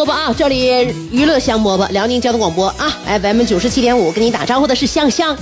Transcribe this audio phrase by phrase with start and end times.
[0.00, 5.36] 饽饽啊，这里娱乐香饽饽，辽宁交通广播啊，FM 九十七点五，跟你打招呼的是香香。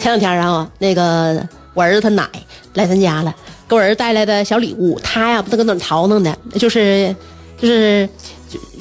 [0.00, 2.26] 前两天啊，那个我儿子他奶
[2.72, 3.34] 来咱家了，
[3.68, 7.14] 给我儿子带来的小礼物，他呀不知道搁哪淘弄的，就是
[7.60, 8.08] 就是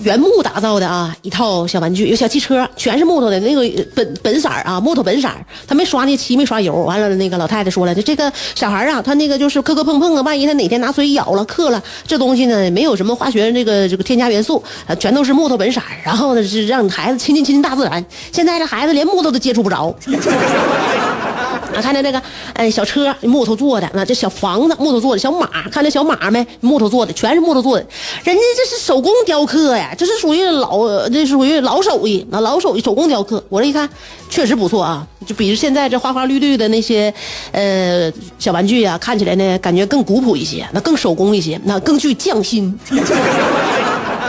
[0.03, 5.29] 原木打造的啊，一套小玩具，有小汽车，全是木头的，那个本本色啊，木头本色，
[5.67, 6.73] 他没刷那漆，没刷油。
[6.73, 18.03] 完了，那个老太太说了，这这个小孩啊，他那个就是磕磕碰碰啊，万一他哪天拿嘴咬了、磕了，这东西呢，没有什么化学这个这个添加元素，啊，全都是木头本色，然后呢是让孩子亲近亲近大自然。
[18.31, 19.93] 现在这孩子连木头都接触不着。
[21.75, 22.21] 啊，看见那个，
[22.53, 26.45] 哎，小车木头做的，那这小房子木头做的，小马，看那小马没？
[26.61, 27.85] 木头做的，全是木头做的。
[28.23, 33.43] 人家这是手工雕刻呀，这是属于老，这属于老手艺，那老手艺手工雕刻。
[33.49, 33.87] 我这一看，
[34.29, 37.13] 确实不错啊，就比现在这花花绿绿的那些，
[37.51, 42.77] 呃，小玩具呀，看起来呢，感觉更古朴一些，那更手工一些，那更具匠心。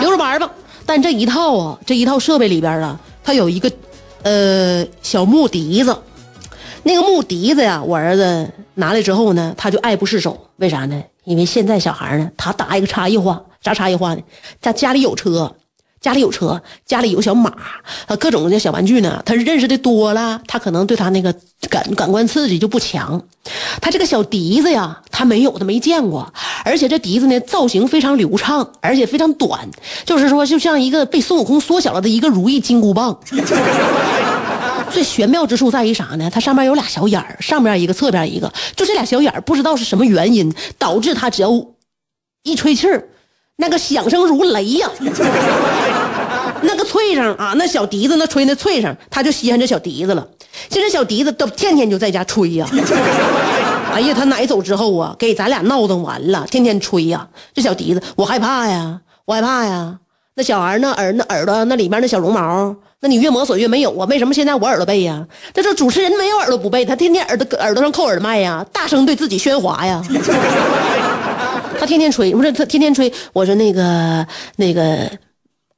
[0.01, 0.51] 留着玩吧，
[0.85, 3.71] 但这一套啊，这一套设备里边啊，它有一个，
[4.23, 5.97] 呃，小木笛子。
[6.89, 10.49] 那个木笛子呀，我儿子拿来之后呢，他就爱不释手。
[10.57, 11.03] 为啥呢？
[11.25, 14.23] 因为现在小孩呢，他打一个差异化，啥差异化呢？
[14.63, 15.55] 他家里有车，
[16.01, 17.51] 家里有车，家里有小马，
[18.07, 19.23] 啊，各种的小玩具呢。
[19.27, 21.31] 他认识的多了，他可能对他那个
[21.69, 23.23] 感感官刺激就不强。
[23.83, 26.33] 他这个小笛子呀，他没有，他没见过。
[26.65, 29.69] 而且这笛子呢，造型非常流畅，而且非常短，
[30.07, 33.21] 就是说，就像一个被孙悟空缩小了的一个如意金箍棒。
[34.91, 36.31] 最玄妙之处在于啥呢？
[36.33, 41.51] 它上面有俩小眼儿，上面一个，侧边一个，就这俩小眼儿，不知道是什么原因导致它只要
[42.43, 43.09] 一吹气儿，
[43.57, 44.89] 那个响声如雷呀，
[46.63, 50.27] 那个脆声啊，那小笛子那吹那脆声，他就稀罕这小笛子了。
[50.69, 52.67] 这这小笛子都天天就在家吹呀。
[53.93, 57.29] 哎呀，他奶走之后啊，给咱俩闹腾完了，天天吹呀。
[57.55, 59.99] 这小笛子，我害怕呀，我害怕呀。
[60.35, 62.75] 那小孩那耳那耳朵那里面那小绒毛。
[63.01, 64.05] 那你越摸索越没有啊？
[64.11, 65.25] 为什么现在我耳朵背呀？
[65.55, 70.03] 他说主持人没有耳朵不背，他天天耳朵耳朵上扣耳麦呀，大声对自己喧哗呀。
[71.79, 73.13] 他天天吹，不是他天天吹。
[73.33, 74.27] 我说那个
[74.57, 75.09] 那个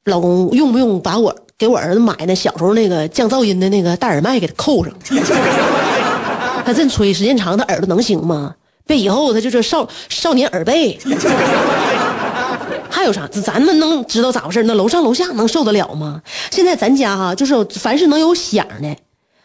[0.07, 4.93] 老公用不用把我给我儿子买的小时候那个降噪音的那个大耳麦给他扣上？
[6.65, 8.55] 他这吹时间长，他耳朵能行吗？
[8.87, 10.99] 别以后他就是少少年耳背。
[12.91, 13.27] 还有啥？
[13.29, 14.63] 咱们能知道咋回事？
[14.65, 16.21] 那楼上楼下能受得了吗？
[16.51, 18.97] 现在咱家哈，就是凡是能有响的。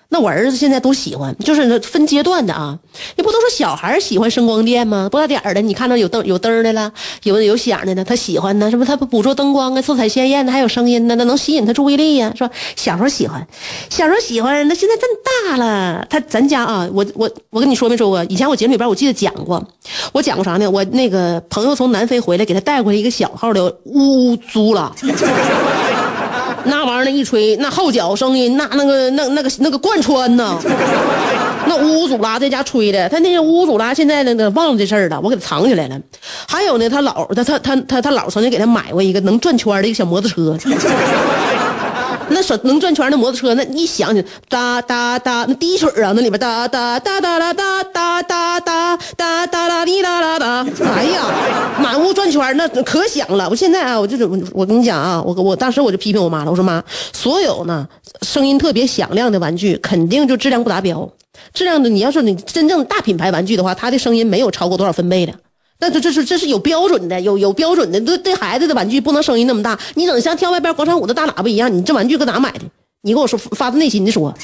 [0.10, 2.78] 那我儿子现在都喜欢，就是分阶段的啊。
[3.16, 5.10] 你不都说小孩喜欢声光电吗？
[5.12, 6.92] 不大点儿的，你看到有灯有灯的了，
[7.24, 8.86] 有有响的呢，他喜欢呢，是不？
[8.86, 12.52] 他捕捉灯光啊，色彩鲜艳的，还有声音呢，那能吸引他注意力呀，是吧？
[12.76, 13.46] 小时候喜欢，
[13.90, 18.24] 小时候喜欢，那现在这么大了，他咱家啊，我我我跟你说没说过？
[18.26, 19.62] 以前我节目里边我记得讲过，
[20.14, 20.70] 我讲过啥呢？
[20.70, 24.96] 我那个朋友从南非回来，给他带过来一个小号的乌租了。
[26.66, 30.58] 那玩意儿那一吹，那号角声音，那那个那那个那个贯穿呐，
[31.68, 36.00] 那乌乌祖拉在家吹的，他那个乌乌祖拉现在那个忘了这事儿了，我给他藏起来了。
[36.48, 40.58] 还有呢，他姥他他他他他姥曾经给他买过一个能转圈的一个小摩托车。
[42.30, 53.48] 那手能转圈的摩托车，那一响起哒哒哒，那滴水啊，那里边哒哒哒哒哒哒哒哒哒哒哒哒滴哒哒哒，哎呀，满屋转圈，那可响了。
[53.50, 56.84] 我现在啊，我就是我跟你讲啊，我我当时我就批评我妈了，我说妈，
[57.14, 57.88] 所有呢
[58.22, 61.08] 声音特别响亮的玩具，肯定就质量不达标。
[61.54, 65.34] 质量的，你要说你真正大品牌玩具的话，它的声音没有超过多少分贝的。
[65.80, 68.00] 那这这是这是有标准的，有有标准的。
[68.02, 69.78] 对对，孩子的玩具不能声音那么大。
[69.96, 72.62] 你整像跳外边广场舞的大喇叭一样，你这玩具搁哪买的？
[73.02, 74.34] 你跟我说发自内心的说。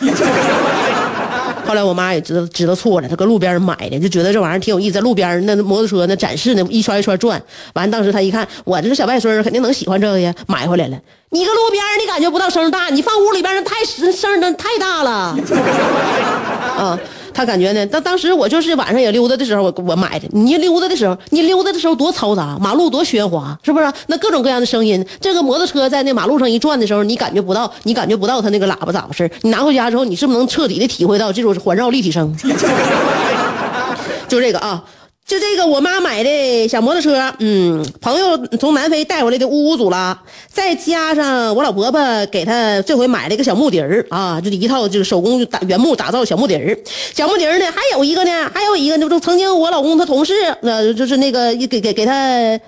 [1.65, 7.41] 后来我妈也知道知道错了，她搁路边买的，就觉得这玩意儿挺有意思，在路边那摩托车那展示呢，一圈一圈转。
[7.75, 10.97] 完，当时她一看，我这是小外孙，肯定能喜欢这个呀，买回来了。
[11.29, 15.11] 你搁路边你感觉不到声大，你放屋里边那太声声太大了。
[16.77, 16.99] 啊。
[17.33, 20.27] 他感觉呢，当当时我就是晚上也溜达的时候，我我买的。
[20.31, 23.91] 你溜达的时候，你溜达的时候多嘈杂，马路多喧哗，是不是？
[24.07, 29.29] 那各种各样的声音，这个摩托车在那马路上一转的时候，你感觉不到， 你感觉不到它那个喇叭咋回事？
[29.41, 32.35] 你拿回家之后，你是不是能彻底的体会到这种环绕立体声？
[34.27, 34.83] 就这个啊。
[35.31, 46.77] 就这个，我妈买的小摩托车，嗯，朋友从南非带回来的乌乌祖拉，再加上我老婆婆给她这回买了一个小木笛儿啊，就一套就是手工打原木打造小木笛儿。
[47.13, 50.33] 小木笛儿呢，还有一个呢，还有一个，那不曾经我老公他同事，
[50.63, 52.59] 呃，就是那个给给给他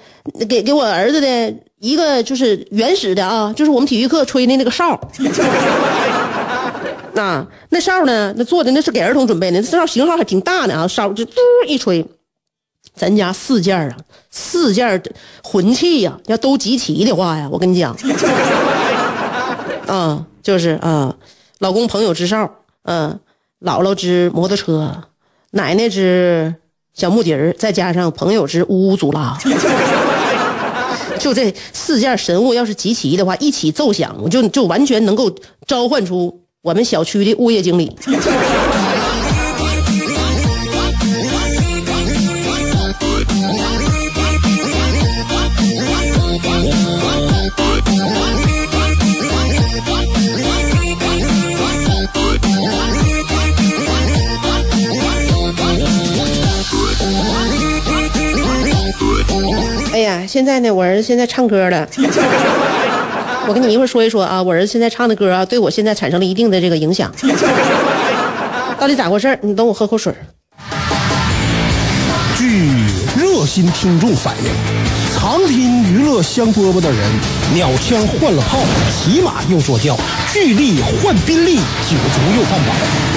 [0.47, 4.97] 给给我儿子的一个就是原始的啊，就是我们体育课吹的那个哨。
[7.11, 11.33] 那那哨呢，那做的那是给儿童准备的，这哨型号还挺大的啊，哨就嘟
[11.67, 12.05] 一吹。
[12.95, 13.97] 咱家四件啊，
[14.29, 15.01] 四件
[15.43, 17.95] 魂器呀，要都集齐的话呀，我跟你讲，
[19.87, 21.15] 啊，就是啊，
[21.59, 22.49] 老公朋友之哨，
[22.83, 23.19] 嗯，
[23.61, 25.03] 姥姥之摩托车，
[25.51, 26.53] 奶奶之
[26.93, 29.37] 小木笛儿，再加上朋友之呜呜祖拉，
[31.19, 35.33] 就这四件神物要是集齐的话，一起奏响，就就完全能够
[35.65, 37.95] 召唤出我们小区的物业经理。
[60.43, 61.87] 现在呢，我儿子现在唱歌了。
[63.47, 67.09] 我跟你一会儿说一说啊，我儿子现在唱的歌啊，对我现在产生了一定的这个影响。
[68.77, 70.13] 到底咋回事你等我喝口水。
[72.35, 72.73] 据
[73.17, 74.51] 热心听众反映。
[75.17, 76.99] 常听娱乐香饽饽的人，
[77.53, 78.59] 鸟枪换了炮，
[78.91, 79.95] 骑马又坐轿，
[80.33, 81.61] 巨力换宾利，酒
[81.95, 82.73] 足又饭饱，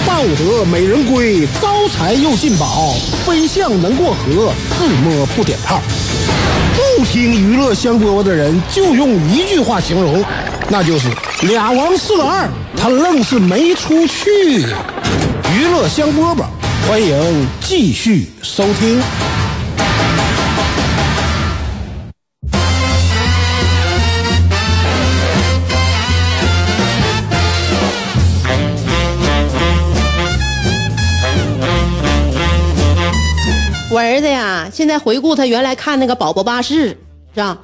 [0.07, 2.95] 抱得美人归，招财又进宝，
[3.27, 5.83] 飞象能过河，自摸不点炮。
[6.77, 10.23] 不听娱乐香饽饽的人，就用一句话形容，
[10.69, 11.09] 那就是
[11.43, 12.47] 俩王四个二，
[12.77, 14.61] 他愣是没出去。
[15.55, 16.45] 娱乐香饽饽，
[16.87, 19.01] 欢迎继续收听。
[33.97, 36.75] 我儿子呀，现在回顾他原来看那个《宝宝巴士》，
[37.35, 37.57] 是吧？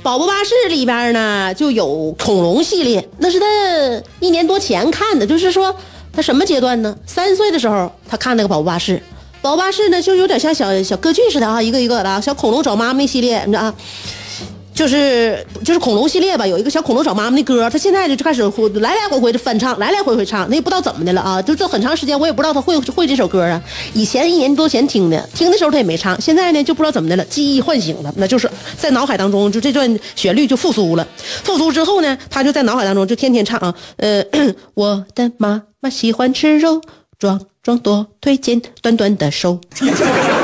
[0.02, 3.46] 《宝宝巴士》里边呢就有恐龙系列，那是他
[4.18, 5.26] 一年多前看的。
[5.26, 5.76] 就是说，
[6.10, 6.96] 他什么阶段呢？
[7.04, 8.96] 三岁的时候，他看那个《宝宝巴士》。
[9.42, 13.74] 《宝宝巴士》呢，就有点像小小歌剧似的啊，一个一个的小恐龙找妈妈系列，你知道啊？
[14.74, 18.42] 就是就是恐龙系列吧，有一个小恐龙找妈妈的歌，他现在就开始
[18.80, 21.40] 来来回回的翻唱，来来回回唱，那也不知道怎么的了啊！
[21.40, 23.62] 就这很长时间，我也不知道他会会这首歌啊。
[23.92, 31.06] 以前一年多前听的，听的时候他也没唱，现在呢就不知道怎么的了，记忆唤醒了，那就是在脑海当中就这段旋律就复苏了。
[31.44, 34.24] 复苏之后呢，他就在脑海当中就天天唱啊，呃，
[34.74, 36.82] 我的妈妈喜欢吃肉，
[37.18, 39.60] 壮壮多腿尖，短短的手。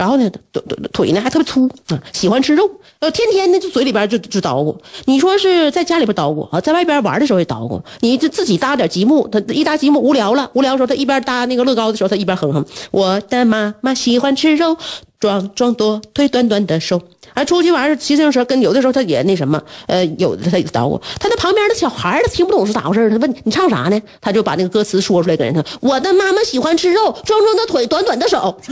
[0.00, 1.68] 然后呢，腿腿腿呢还特别粗，
[2.10, 2.62] 喜欢吃肉，
[3.00, 4.74] 呃，天天呢就嘴里边就就叨咕。
[5.04, 7.78] 你说是在家里边叨咕啊，在外边玩的时候也叨咕。
[8.00, 12.64] 你就自己搭点积木，他一搭积木无聊了，无聊的时候他一边搭那个乐高的时候，他一边哼哼。
[12.90, 14.74] 我的妈妈喜欢吃肉，
[15.20, 17.00] 壮壮多腿短短的手。
[17.32, 21.00] 啊，出去玩骑自行车，跟有的时候他也那什么，呃，有的他也捣鼓。
[21.20, 24.02] 他那旁边的小孩他听不懂是咋回事他问你唱啥呢？
[24.20, 25.62] 他就把那个歌词说出来给人听。
[25.80, 28.58] 我的妈妈喜欢吃肉，壮壮的腿，短短的手。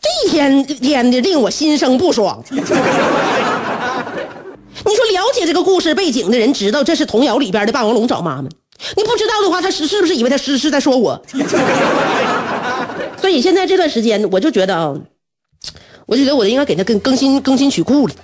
[0.00, 2.40] 这一天天的令我心生不爽。
[2.50, 2.60] 你
[4.94, 8.48] 说了解这个故事背景的人知道这是童谣里边的霸王龙找妈妈，
[8.96, 11.20] 你不知道的话，他是是不是以为他是是在说我？
[13.22, 14.92] 所以现在这段时间，我就觉得啊，
[16.06, 18.14] 我就觉得我应该给他更更新更新曲库了。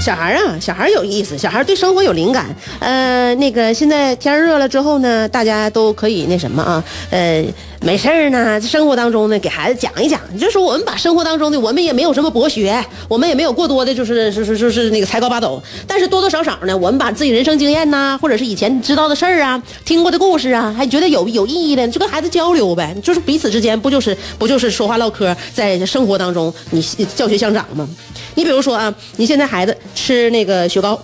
[0.00, 2.46] 小孩啊，小孩有意思，小孩对生活有灵感。
[2.78, 7.44] 呃，那个现在天热了之后呢，大家都可以那什么啊，呃
[7.80, 26.82] 没事儿呢，生活当中呢，给孩子讲一讲，就是我们把生活当中的，我们也没有什么博学，我们也没有过多的，就是是是就是那个才高八斗，但是多多少少呢，我们把自己人生经验呐，或者是以前知道的事儿啊，听过的故事啊，还觉得有有意义的，就跟孩子交流呗，就是彼此之间不就是不就是说话唠嗑，在生活当中你
[27.14, 27.88] 教学相长吗？
[28.34, 31.00] 你比如说啊，你现在孩子吃那个雪糕，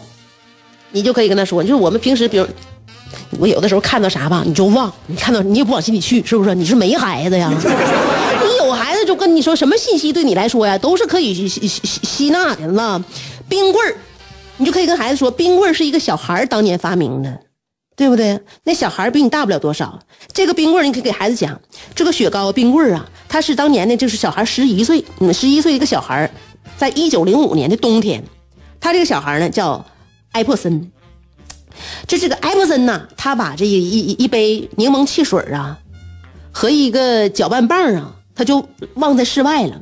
[0.91, 2.45] 你就可以跟他说，就是我们平时，比如
[3.39, 6.55] 我有的时候看到啥吧，你就忘，你看到你也不往心里去，是不是？
[6.55, 7.51] 你是没孩子呀？
[8.45, 11.69] 你有孩子就跟你说，什么信息对你来说呀，都是可以吸吸
[12.03, 13.03] 吸纳的了。
[13.49, 13.97] 冰棍儿，
[14.57, 17.41] 你就可以跟孩子说，冰棍儿是一个小孩当年发明的，
[17.97, 18.39] 对不对？
[18.65, 19.99] 那小孩比你大不了多少。
[20.33, 21.61] 这个冰棍儿，你可以给孩子讲，
[21.95, 26.31] 这个雪糕冰棍儿啊，它是当年的，就是小孩十一岁，嗯，十一岁一个小孩。
[26.77, 28.25] 在一九零五年的冬天，
[28.81, 29.85] 他这个小孩呢叫
[30.33, 30.91] 艾珀森，
[32.07, 35.79] 就这个艾珀森呐，他把这一一一杯柠檬汽水啊
[36.53, 39.81] 和一个搅拌棒啊，他就忘在室外了。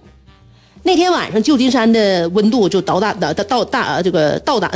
[0.82, 4.70] 那天晚上，旧金山的温度就到达到到大这个到达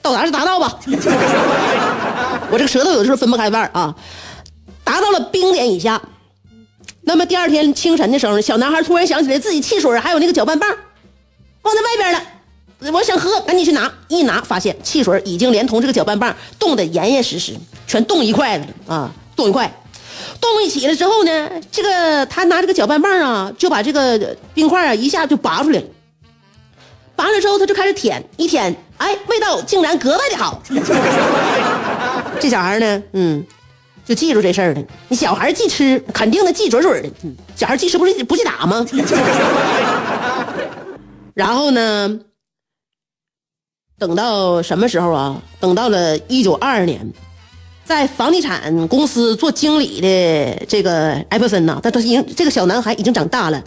[0.00, 0.78] 到达是达到吧？
[2.50, 3.94] 我这个舌头有的时候分不开瓣啊，
[4.84, 6.00] 达到了冰点以下。
[7.02, 10.68] 那么第二天清晨的时候，小男孩突然想起来自己汽水还有那个搅拌棒。
[11.60, 12.22] 放在外边了，
[12.80, 13.90] 我想喝，赶紧去拿。
[14.06, 17.52] 一拿发现汽水已经连同这个搅拌棒冻得严严实实，
[17.86, 19.12] 全冻一块了啊！
[19.34, 19.70] 冻一块，
[20.40, 25.86] 冻一起了之后呢，这个他拿这个搅拌棒啊，就把这个冰块啊一下就拔出来了。
[27.16, 30.62] 拔了之后他就开始舔，一舔，哎，味道竟然格外的好。
[32.38, 33.44] 这小孩呢，嗯，
[34.06, 34.82] 就记住这事儿了。
[35.08, 37.10] 你小孩记吃，肯定的记准准的。
[37.56, 38.86] 小孩记吃不是不记打吗？
[41.34, 42.20] 然后呢？
[43.98, 45.42] 等到什么时候啊？
[45.58, 47.00] 等到了一九二二年，
[47.84, 53.60] 在房地产公司做经理的这个艾普森呐，他他已经这个小男孩已经长大了，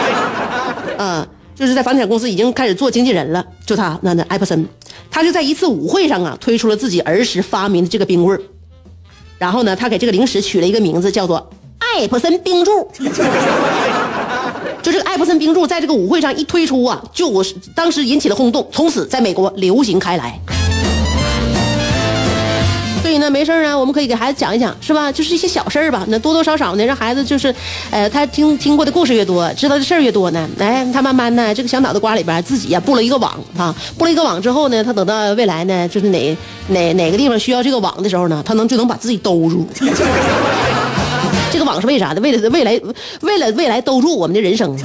[0.96, 3.44] 啊，就是在房地产公司已经开始做经纪人了。
[3.66, 4.66] 就他那那艾普森，
[5.10, 8.40] 他就在一次舞会上啊，推出了自己儿时发明的这个冰棍儿。
[9.36, 12.90] 然后呢，他给这个零食取了一个名字，叫做艾普森冰柱。
[14.84, 17.42] 就这个艾弗森冰柱在这个舞会上一推出啊，就我
[17.74, 20.38] 当时引起了轰动，从此在美国流行开来。
[23.00, 25.10] 所以呢，没事啊，我们可以给孩子讲一讲，是吧？
[25.10, 27.54] 就是一些小事儿吧，那多多少少呢，让孩子就是，
[27.90, 36.36] 呃，他听听过的故事越多，知道的事儿越多呢，哎，他慢慢呢，这个小脑袋瓜里边自己呀布了一个网啊，布了一个网之后呢，他等到未来呢，就是哪
[36.68, 39.66] 哪哪个地方需要这个网的时候呢，他能就能把自己兜住。
[41.54, 42.20] 这个网是为啥的？
[42.20, 42.80] 为了未来，
[43.20, 44.76] 为了未来兜住我们的人生。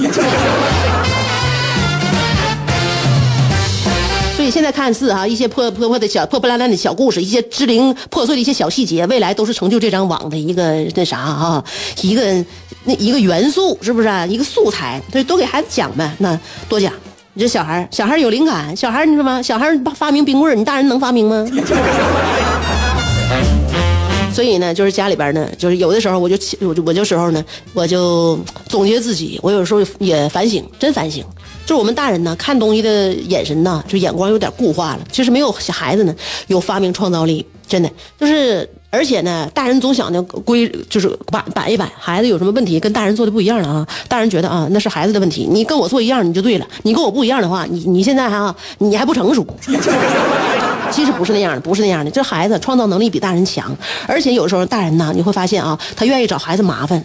[4.35, 11.63] 所以现在看似哈一些破破破的小破破烂烂的小故事，一些支零破碎的一些小细节，未来都是成就这张网的一个那啥哈，
[12.03, 12.21] 一个
[12.83, 14.23] 那一个元素，是不是啊？
[14.27, 16.93] 一个素材，所以多给孩子讲呗，那多讲。
[17.33, 19.41] 你这小孩小孩有灵感，小孩你说吗？
[19.41, 21.43] 小孩发明冰棍你大人能发明吗？
[24.39, 27.43] 所以呢，就是家里边呢，就是有的时候我就我就我就时候呢，
[27.73, 31.21] 我就总结自己，我有时候也反省，真反省。
[31.65, 35.01] 就是我们大人呢，看东西的眼神呢，就眼光有点固化了。
[35.11, 36.15] 其实没有小孩子呢，
[36.47, 38.69] 有发明创造力，真的就是。
[38.91, 43.87] 而且呢，大人总想着归就是板板一板，孩子有什么问题跟大人做的不一样了啊？
[44.07, 49.45] 大人觉得啊，那是孩子的问题，你跟我做一样你就对了，你跟我不一样的话，你你现在还你还不成熟。
[50.91, 52.11] 其实不是那样的，不是那样的。
[52.11, 53.75] 这孩子创造能力比大人强，
[54.07, 57.03] 而且有时候大人呢，你会发现啊，他愿意找孩子麻烦。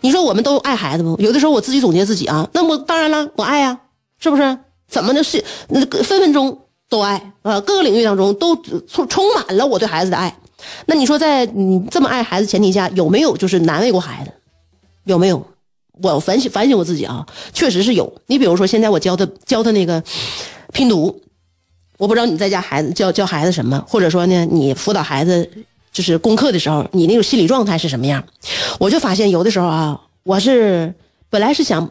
[0.00, 1.16] 你说我们都爱孩子不？
[1.18, 3.78] 有的时候我自己总结自己啊，那我当然了，我爱呀，
[4.18, 4.58] 是不是？
[4.86, 7.60] 怎么的是那分分钟都爱啊？
[7.62, 8.54] 各个领域当中都
[8.86, 10.36] 充充满了我对孩子的爱。
[10.86, 14.30] 那你说在你这么爱孩子前提下，有没有就是难为过孩子？
[15.04, 15.42] 有没有？
[16.02, 18.12] 我反省反省我自己啊，确实是有。
[18.26, 20.02] 你比如说现在我教他教他那个
[20.72, 21.20] 拼读。
[21.98, 25.48] 我不知道你在家孩子教教孩子什么，或者说呢，你辅导孩子
[25.92, 28.24] 就是功课的时候，你那种心理状态是什么样？
[28.78, 30.92] 我就发现有的时候啊，我是
[31.30, 31.88] 本来是想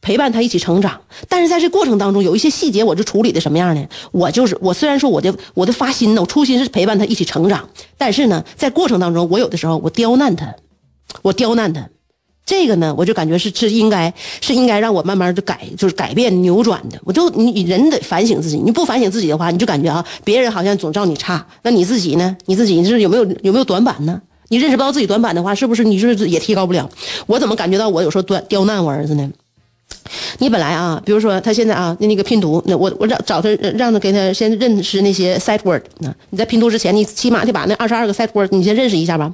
[0.00, 3.84] 陪伴他一起成长，但是在这过程当中有一些细节，我就处理的什么样呢？
[4.12, 7.68] 我就是我虽然说我的我的发心呢，我初心是陪伴他一起成长，
[7.98, 10.54] 但是呢，在过程当中，我有的时候我刁难他，
[11.22, 11.88] 我刁难他。
[12.46, 16.98] 这个呢，我就感觉是是应该是应该让我慢慢的改，就是改变扭转的。
[17.04, 22.36] 我就你人得反省自己，你不反省自己的话，你就感觉啊，别人好像总照你差，那你自己呢？
[22.46, 24.22] 你自己是有没有有没有短板呢？
[24.48, 26.88] 你认识不到自己短板的话，是不是你是也提高不了？
[27.26, 29.28] 我怎么感觉到我有时候刁刁难我儿子呢？
[30.38, 35.82] 你本来啊，比如说他现在啊，那那个拼读，那我我找找他，让他给他先认识那些 sight word。
[35.98, 39.32] 那你在拼读之前，你起码得把那二十二个 sight word 你先认识一下吧，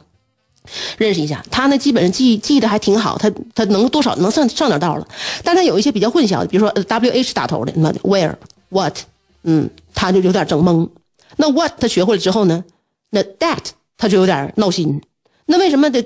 [0.98, 1.44] 认识一下。
[1.50, 5.06] 他呢，基本上记记得还挺好，他他能多少能上上点道了。
[5.42, 8.34] 但他有一些比较混淆的，比如说 w h 打头的，那 where
[8.70, 8.96] what，
[9.44, 10.88] 嗯，他就有点整懵。
[11.36, 12.64] 那 what 他学会了之后呢，
[13.10, 13.64] 那 that
[13.96, 15.00] 他就有点闹心。
[15.46, 16.02] 那为什么的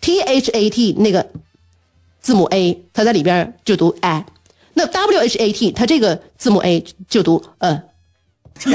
[0.00, 1.26] t h a t 那个？
[2.20, 4.26] 字母 a，他在里边就读 i，
[4.74, 7.80] 那 w h a t，它这个字母 a 就读呃。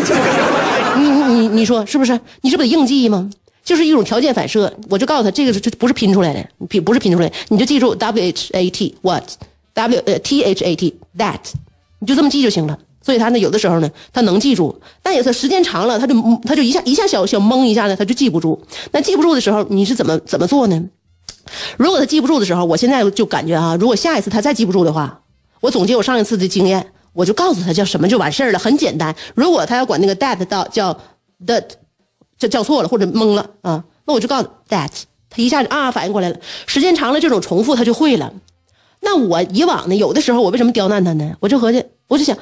[0.98, 2.20] 你你你说是不是？
[2.42, 3.30] 你是不得硬记吗？
[3.64, 4.72] 就是一种条件反射。
[4.90, 11.40] 我就告诉他，这个是这不是拼出来的，拼不是拼出来的，你就记住 w h a t what，w 呃 t h a t that，
[12.00, 12.78] 你就这么记就行了。
[13.02, 16.16] 所以他呢，有的时候呢，他能记住，但有的时间长了，他就
[16.46, 18.62] 他就一下一下小小懵一下呢，他就记不住。
[18.92, 20.82] 那记不住的时候，你是怎么怎么做呢？
[21.76, 25.20] 如果他记不住的时候，我现在就感觉啊，如果下一次他再记不住的话，
[25.60, 29.14] 我总结我上一次的经验，我就告诉他叫什么就完事儿了，很简单。
[29.36, 30.98] 如果他要管那个 that 到叫
[31.46, 31.64] that，
[32.48, 34.90] 叫错了或者懵了啊，那我就告诉 that，
[35.30, 36.38] 他一下子啊反应过来了。
[36.66, 38.34] 时间长了，这种重复他就会了。
[39.02, 41.36] 那我以往呢，有的时候我为什么刁难他呢？
[41.40, 42.38] 我就合计，我就想，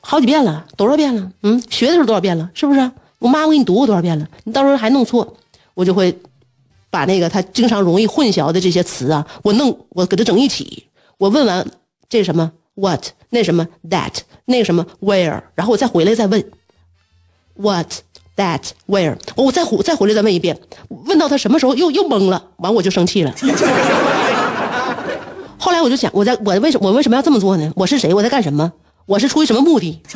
[0.00, 1.32] 好几遍了，多少遍了？
[1.42, 2.50] 嗯，学的时候多少遍了？
[2.54, 2.90] 是不是？
[3.18, 4.28] 我妈我给你读过多少遍了？
[4.44, 5.36] 你到时候还弄错，
[5.74, 6.16] 我就会。
[6.92, 10.84] 把那个他经常容易混淆的这些词啊，我弄我给他整一起。
[11.16, 11.66] 我问完
[12.10, 14.12] 这什么 what 那什么 that
[14.44, 16.44] 那个什么 where，然后我再回来再问
[17.54, 17.90] what
[18.36, 20.58] that where，我再回再回来再问一遍，
[21.06, 23.34] 问到他什么时候又又懵了，完我就生气了。
[25.58, 27.72] 后来我就想，我在我为什我为什么要这么做呢？
[27.76, 28.12] 我是谁？
[28.12, 28.72] 我在干什么？
[29.06, 30.00] 我是出于什么目的？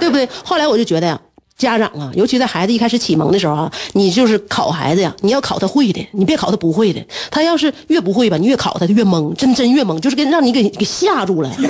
[0.00, 0.28] 对不对？
[0.44, 1.20] 后来我就觉得呀。
[1.58, 7.04] 家长啊，尤其在孩子一开始启蒙的时候啊，你就是考孩子呀，你要考他会的，你别考他不会的。
[7.32, 11.50] 他要是越不会吧，你越考他，他越懵，真真越懵，就是给让你给给吓住了。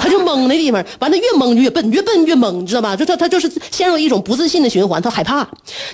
[0.00, 2.96] 他就懵那地方，完了越懵就越笨，越笨越懵，你知道吧？
[2.96, 5.46] 就他他就是陷入一种不自信的循环，他害怕。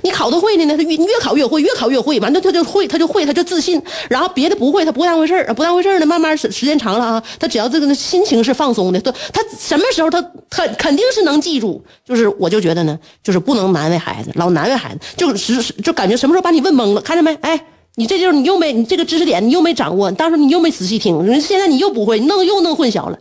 [0.03, 3.83] 你考他会的呢，他越越考越会，越考越会，完了他就会，他就会，他就自信。
[4.09, 6.07] 然后别的不会，他不当回事儿，不当回事儿呢。
[6.07, 11.85] 慢慢时时间长了啊，他只要这个心情是放松的，他他什么时候他他肯定是能记住。
[12.07, 17.35] 就是我就觉觉得呢，就是不能难为孩子，老难为孩子，就是就感觉什么时候把你问懵了，看见没？
[17.40, 17.59] 哎，
[17.94, 23.18] 你这就是你又没你这个知识点你又没掌握，当时你又没仔细听，现在你又不会，弄又弄混淆了。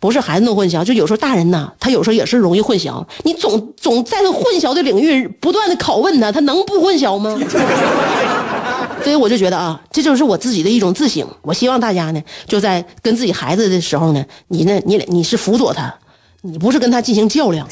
[0.00, 3.02] 不是孩子弄混淆，就有时候大人呢，他有时候也是容易混淆。
[3.22, 7.38] 你总总在他混淆的领域不断的拷问他，他能不混淆吗？
[9.02, 11.26] 所以我就觉得啊，这就是我自己的一种自省。
[11.42, 15.94] 我希望大家呢，就在跟自己孩子的时候呢，你呢，你你是辅佐他，
[16.42, 17.66] 你不是跟他进行较量。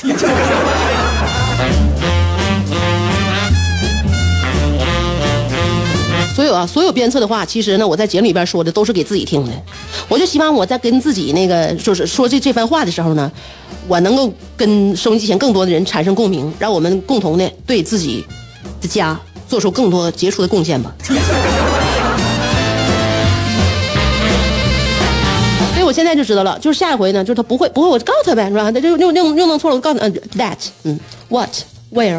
[6.35, 9.53] 所有啊，所有鞭策的话，其实呢，我在节目里边说的都是给自己听的。
[10.09, 13.31] 我就希望我在跟自己那个就是说这这番话的时候呢，
[13.87, 18.25] 我能够跟收音机前更多的人产生共鸣，让我们共同的对自己
[18.81, 20.93] 的家做出更多杰出的贡献吧。
[25.93, 28.73] 我现在就知道了，就是下一回呢，就是他不会不会，我就告诉他呗，是吧？
[28.73, 30.07] 他就又又又弄错了，我告诉他
[30.39, 31.51] ，that，嗯，what
[31.93, 32.19] where，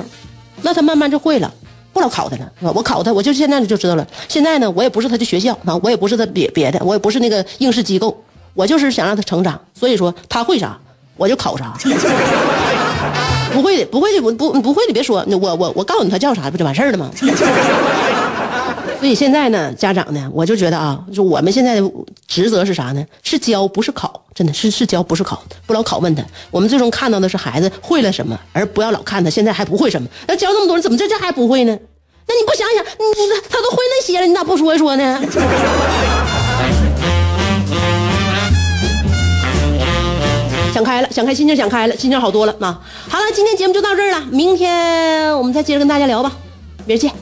[0.61, 1.51] 那他慢慢就会了。
[1.91, 4.07] 不老考他了，我考他，我就现在就知道了。
[4.27, 8.15] 现在呢，我也不是他的学校啊，我也不是他别别的，我也不是那个应试机构，
[8.53, 9.59] 我就是想让他成长。
[9.73, 10.79] 所以说他会啥，
[11.17, 11.73] 我就考啥。
[13.53, 17.09] 不会的，不会的，不不不会的，别说，我我我告诉你他叫啥，不就完事儿了吗？
[18.99, 21.81] 所以现在呢，家长呢，我就觉得啊，就我们现在
[22.33, 23.05] 职责是啥呢？
[23.21, 26.25] 是教，不是考，真的是是教，不是考，不老拷问他。
[26.49, 30.09] 我们最终看到的是孩子会了什么，而不要老看他现在还不会什么。
[30.25, 31.79] 那教这么多人，怎么这这还不会呢？
[32.27, 32.89] 那你不想想，你
[33.51, 35.21] 他都会那些了，你咋不说一说呢？
[40.73, 42.81] 想开了，想开，心情想开了，心情好多了啊！
[43.07, 46.31] 好了，今天节目就到这儿了，明天我们再接着跟大家聊吧，
[46.87, 47.13] 明儿见。